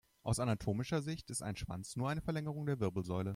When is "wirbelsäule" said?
2.79-3.29